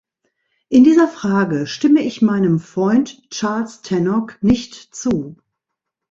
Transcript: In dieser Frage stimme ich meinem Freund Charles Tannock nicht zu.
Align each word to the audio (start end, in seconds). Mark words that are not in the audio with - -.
In 0.69 0.83
dieser 0.83 1.07
Frage 1.07 1.67
stimme 1.67 2.01
ich 2.01 2.23
meinem 2.23 2.57
Freund 2.59 3.29
Charles 3.29 3.83
Tannock 3.83 4.41
nicht 4.41 4.73
zu. 4.95 5.35